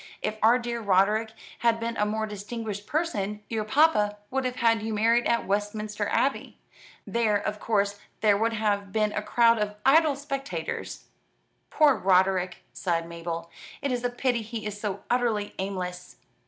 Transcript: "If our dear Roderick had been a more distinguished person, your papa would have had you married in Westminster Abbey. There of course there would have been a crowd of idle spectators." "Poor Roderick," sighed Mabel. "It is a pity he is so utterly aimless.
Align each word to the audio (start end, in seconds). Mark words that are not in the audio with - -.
"If 0.23 0.39
our 0.41 0.57
dear 0.57 0.81
Roderick 0.81 1.31
had 1.59 1.79
been 1.79 1.95
a 1.95 2.07
more 2.07 2.25
distinguished 2.25 2.87
person, 2.87 3.43
your 3.51 3.63
papa 3.63 4.17
would 4.31 4.45
have 4.45 4.55
had 4.55 4.81
you 4.81 4.95
married 4.95 5.27
in 5.27 5.45
Westminster 5.45 6.07
Abbey. 6.09 6.57
There 7.05 7.37
of 7.37 7.59
course 7.59 7.99
there 8.21 8.35
would 8.35 8.53
have 8.53 8.91
been 8.91 9.11
a 9.11 9.21
crowd 9.21 9.59
of 9.59 9.75
idle 9.85 10.15
spectators." 10.15 11.03
"Poor 11.69 11.95
Roderick," 11.95 12.63
sighed 12.73 13.07
Mabel. 13.07 13.51
"It 13.83 13.91
is 13.91 14.03
a 14.03 14.09
pity 14.09 14.41
he 14.41 14.65
is 14.65 14.81
so 14.81 15.03
utterly 15.07 15.53
aimless. 15.59 16.15